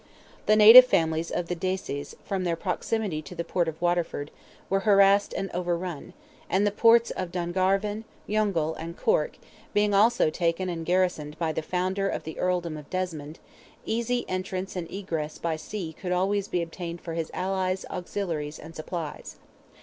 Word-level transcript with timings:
The 0.47 0.55
native 0.55 0.85
families 0.85 1.29
of 1.29 1.45
the 1.45 1.55
Desies, 1.55 2.15
from 2.25 2.43
their 2.43 2.55
proximity 2.55 3.21
to 3.21 3.35
the 3.35 3.43
port 3.43 3.67
of 3.67 3.79
Waterford, 3.79 4.31
were 4.67 4.79
harassed 4.79 5.31
and 5.31 5.51
overrun, 5.53 6.13
and 6.49 6.65
the 6.65 6.71
ports 6.71 7.11
of 7.11 7.31
Dungarvan, 7.31 8.05
Youghal, 8.25 8.73
and 8.79 8.97
Cork, 8.97 9.37
being 9.75 9.93
also 9.93 10.31
taken 10.31 10.69
and 10.69 10.87
garrisoned 10.87 11.37
by 11.37 11.51
the 11.51 11.61
founder 11.61 12.09
of 12.09 12.23
the 12.23 12.39
earldom 12.39 12.77
of 12.77 12.89
Desmond, 12.89 13.37
easy 13.85 14.25
entrance 14.27 14.75
and 14.75 14.91
egress 14.91 15.37
by 15.37 15.55
sea 15.55 15.93
could 15.93 16.11
always 16.11 16.47
be 16.47 16.63
obtained 16.63 16.99
for 17.01 17.13
his 17.13 17.29
allies, 17.35 17.85
auxiliaries, 17.91 18.57
and 18.57 18.75
supplies. 18.75 19.35